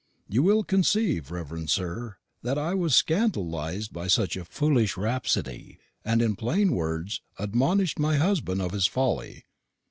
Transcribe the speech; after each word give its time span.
"You 0.27 0.41
will 0.41 0.63
conceive, 0.63 1.29
Reverend 1.29 1.69
Sir, 1.69 2.17
that 2.41 2.57
I 2.57 2.73
was 2.73 2.95
scandalised 2.95 3.93
by 3.93 4.07
such 4.07 4.35
a 4.35 4.43
foolish 4.45 4.97
rapsodie, 4.97 5.77
and 6.03 6.23
in 6.23 6.35
plain 6.35 6.71
words 6.71 7.21
admonish'd 7.39 7.99
my 7.99 8.15
husband 8.17 8.63
of 8.63 8.71
his 8.71 8.87
folly. 8.87 9.43